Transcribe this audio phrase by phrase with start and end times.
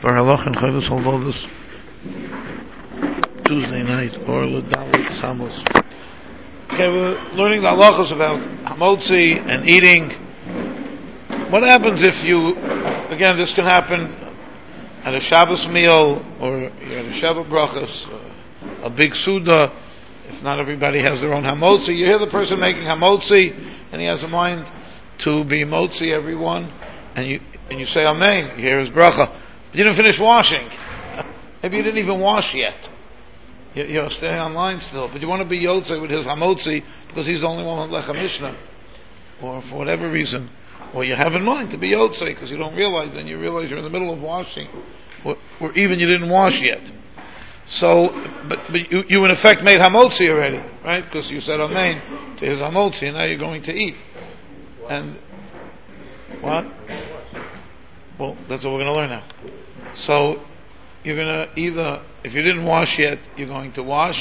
[0.00, 1.34] for halach and chavos halvavos
[3.46, 5.50] Tuesday night or Ladali Samos.
[6.70, 10.10] Okay, we're learning the halachas about hamotzi and eating.
[11.50, 12.54] What happens if you,
[13.10, 14.12] again, this can happen
[15.02, 19.72] at a Shabbos meal or at a Shabbat brachas, uh, a big suda.
[20.28, 23.50] If not everybody has their own hamotzi, you hear the person making hamotzi
[23.90, 24.66] and he has a mind
[25.24, 26.70] to be motzi everyone,
[27.16, 27.40] and you
[27.70, 28.58] and you say amen.
[28.58, 29.46] You hear his bracha.
[29.72, 30.68] You didn't finish washing.
[31.62, 32.76] Maybe you didn't even wash yet.
[33.74, 37.40] You're staying online still, but you want to be Yotze with his Hamotzi because he's
[37.42, 38.56] the only one with Lechem Mishneh,
[39.42, 40.50] or for whatever reason,
[40.94, 43.68] or you have in mind to be Yotze because you don't realize, then you realize
[43.68, 44.68] you're in the middle of washing,
[45.24, 46.80] or, or even you didn't wash yet.
[47.72, 48.08] So,
[48.48, 51.04] but, but you, you in effect made Hamotzi already, right?
[51.04, 53.94] Because you said Amen to his Hamotzi, and now you're going to eat.
[54.88, 55.18] And,
[56.40, 56.64] what?
[58.18, 59.94] Well, that's what we're going to learn now.
[59.94, 60.42] So
[61.04, 64.16] you're going to either, if you didn't wash yet, you're going to wash.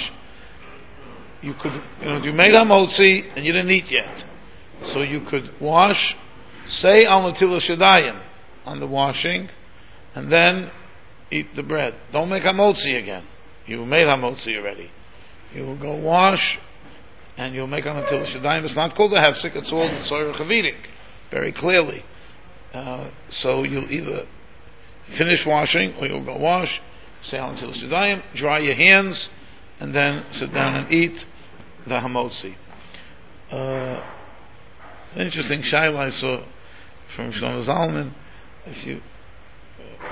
[1.41, 4.23] You could, you know, you made hamotzi and you didn't eat yet,
[4.93, 6.15] so you could wash,
[6.65, 8.21] say al natila shadayim
[8.65, 9.47] on the washing,
[10.15, 10.71] and then
[11.31, 11.93] eat the bread.
[12.11, 13.23] Don't make hamotzi again.
[13.67, 14.89] You made hamotzi already.
[15.53, 16.57] You will go wash,
[17.37, 18.65] and you'll make al natila shadayim.
[18.65, 19.55] It's not called a hefsek.
[19.55, 20.81] It's all the of eating,
[21.29, 22.03] very clearly.
[22.73, 24.25] Uh, so you'll either
[25.17, 26.81] finish washing or you'll go wash,
[27.23, 29.29] say until Sudayim, dry your hands,
[29.79, 31.17] and then sit down and eat
[31.85, 32.55] the hamotzi.
[33.51, 34.03] Uh,
[35.17, 36.43] interesting shaila I saw
[37.15, 38.13] from Shlomo Zalman.
[38.65, 39.01] If you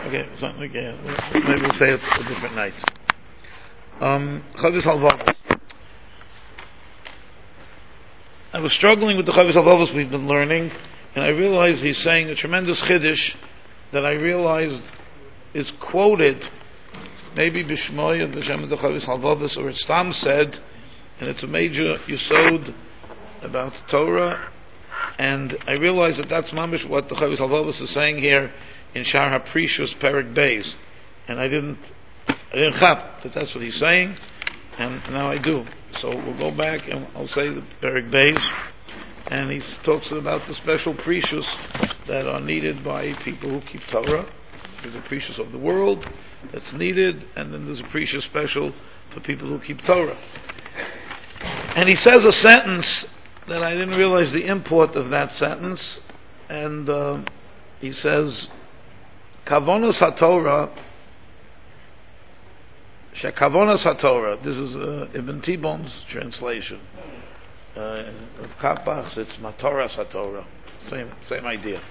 [0.07, 0.97] okay, something again,
[1.33, 2.73] maybe we'll say it a different night.
[3.99, 4.43] Um,
[8.53, 10.71] I was struggling with the Chavis Halvavos we've been learning
[11.15, 13.35] and I realized he's saying a tremendous chiddush
[13.93, 14.83] that I realized
[15.53, 16.43] is quoted
[17.35, 20.55] maybe Bishmoy of the Shem Chavis Halvavas or it's Tam said,
[21.19, 22.73] and it's a major yisod
[23.41, 24.51] about Torah,
[25.17, 28.51] and I realized that that's mamish what the Chavis Halvavas is saying here
[28.93, 30.69] in Shar HaPrishus Perik Beis,
[31.27, 31.79] and I didn't,
[32.27, 34.15] I didn't chap that that's what he's saying,
[34.77, 35.63] and now I do.
[36.01, 38.39] So we'll go back and I'll say the Perik Beis
[39.27, 41.45] and he talks about the special prishus
[42.07, 44.31] that are needed by people who keep Torah.
[44.83, 46.05] There's a prishus of the world
[46.53, 48.73] that's needed, and then there's a prishus special
[49.13, 50.17] for people who keep Torah.
[51.75, 53.05] And he says a sentence
[53.47, 55.99] that I didn't realize the import of that sentence,
[56.49, 57.23] and uh,
[57.79, 58.47] he says,
[59.47, 60.83] "Kavonos haTorah."
[63.21, 64.43] Shekavonos haTorah.
[64.43, 66.81] This is uh, Ibn Tibbon's translation
[67.75, 68.09] Uh,
[68.39, 70.45] of Kapachs, it's Matoras HaTorah.
[70.89, 71.81] Same, same idea.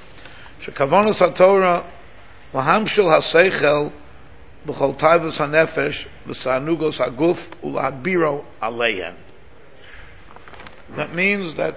[0.66, 1.90] Shekavonos HaTorah,
[2.54, 3.92] Lahamshil HaSeichel,
[4.66, 9.14] B'chol Taivus HaNefesh, V'sanugos HaGuf, Ulahbiro Aleyen.
[10.96, 11.74] That means that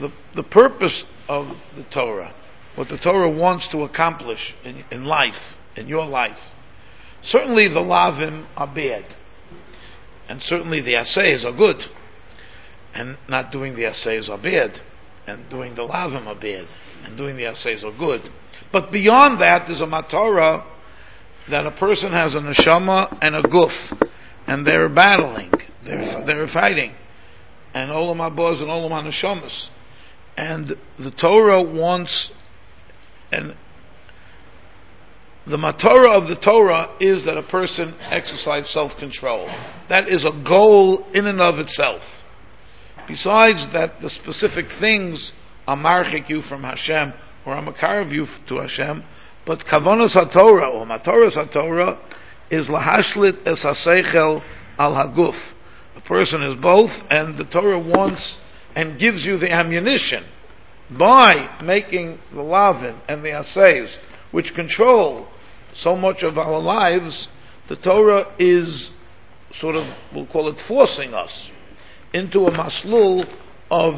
[0.00, 1.46] the, the purpose of
[1.76, 2.34] the Torah,
[2.74, 6.38] what the Torah wants to accomplish in, in life, in your life,
[7.22, 9.04] certainly the lavim are bad,
[10.28, 11.80] and certainly the assays are good
[12.96, 14.80] and not doing the essays are bad,
[15.26, 16.66] and doing the lavim are bad,
[17.04, 18.22] and doing the essays are good.
[18.72, 20.64] But beyond that, there's a matara
[21.50, 24.08] that a person has a neshama and a guf,
[24.46, 25.52] and they're battling,
[25.84, 26.94] they're, they're fighting,
[27.74, 29.68] and olam abos and olam neshamas,
[30.38, 32.30] and the Torah wants,
[33.30, 33.54] and
[35.46, 39.46] the matara of the Torah is that a person exercise self-control.
[39.90, 42.02] That is a goal in and of itself.
[43.08, 45.32] Besides that, the specific things
[45.66, 47.12] are marchik you from Hashem
[47.44, 49.04] or are makarav you to Hashem,
[49.46, 51.98] but kavanos haTorah or matoras haTorah
[52.50, 54.42] is lahashlit es haseichel
[54.78, 55.38] al haguf.
[55.96, 58.36] A person is both, and the Torah wants
[58.74, 60.24] and gives you the ammunition
[60.98, 63.88] by making the lavin and the assays,
[64.30, 65.28] which control
[65.82, 67.28] so much of our lives.
[67.68, 68.90] The Torah is
[69.60, 71.30] sort of, we'll call it, forcing us
[72.16, 73.24] into a maslul
[73.70, 73.94] of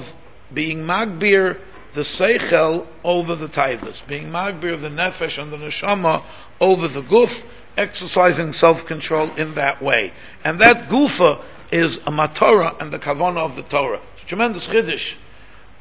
[0.53, 1.61] being magbir
[1.95, 6.25] the seichel over the taivas, being magbir the nefesh and the neshama
[6.61, 7.33] over the guf,
[7.77, 10.13] exercising self-control in that way.
[10.45, 14.01] And that gufa is a matorah and the kavana of the Torah.
[14.15, 15.15] It's a tremendous chiddush,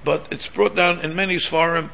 [0.06, 1.90] but it's brought down in many svarim,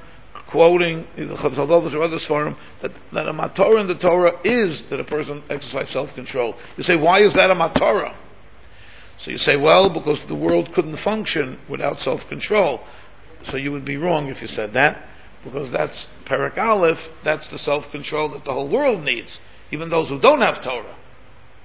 [0.52, 4.82] quoting the Chavis Halvavos or other svarim, that, that a matorah in the Torah is
[4.90, 6.56] that a person exercise self-control.
[6.78, 8.16] You say, why is that a matorah?
[9.24, 12.82] So you say, well, because the world couldn't function without self control.
[13.50, 15.04] So you would be wrong if you said that.
[15.44, 19.38] because that's Perak Aleph, that's the self-control that the whole world needs.
[19.72, 20.98] Even those who don't have Torah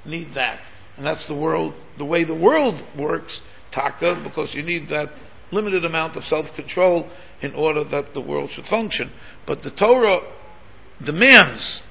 [0.04, 0.60] need that.
[0.96, 3.40] And that's the world, the way the world works,
[3.72, 5.08] taka, because you need that
[5.52, 7.08] limited amount of self-control
[7.40, 9.12] in order that the world should function.
[9.46, 10.20] But the Torah
[11.04, 11.82] demands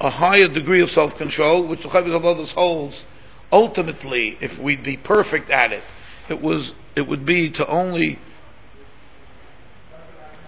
[0.00, 3.04] a higher degree of self-control, which the Chavis Halvavos holds.
[3.52, 5.82] Ultimately, if we'd be perfect at it,
[6.28, 8.18] it was it would be to only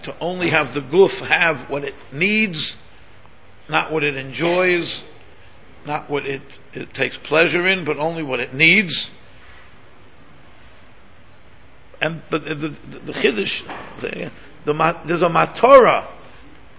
[0.03, 2.75] to only have the goof have what it needs,
[3.69, 5.03] not what it enjoys,
[5.85, 6.41] not what it,
[6.73, 9.09] it takes pleasure in, but only what it needs.
[11.99, 14.31] And but the the, the chiddush, the,
[14.65, 16.13] the, there's a matorah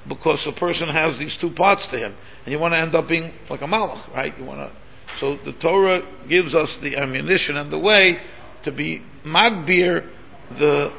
[0.08, 2.14] because a person has these two parts to him,
[2.44, 4.36] and you want to end up being like a malach, right?
[4.38, 4.76] You want to.
[5.20, 8.18] So the Torah gives us the ammunition and the way
[8.64, 10.08] to be magbir
[10.50, 10.90] the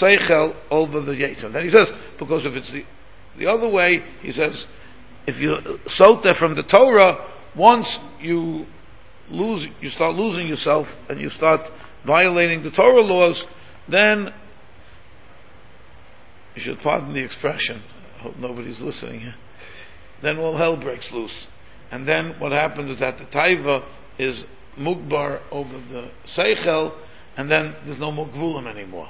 [0.00, 1.52] seichel over the yetzer.
[1.52, 1.88] Then he says
[2.18, 2.84] because if it's the
[3.38, 4.64] the other way, he says
[5.26, 5.56] if you
[5.98, 7.86] sota from the Torah, once
[8.20, 8.66] you
[9.30, 11.60] lose, you start losing yourself and you start
[12.06, 13.44] violating the Torah laws,
[13.88, 14.32] then
[16.56, 17.82] you should pardon the expression.
[18.18, 19.32] I hope nobody's listening.
[20.22, 21.46] Then all hell breaks loose.
[21.90, 23.84] And then what happens is that the taiva
[24.18, 24.44] is
[24.78, 26.92] mugbar over the seichel,
[27.36, 29.08] and then there's no more gvulim anymore.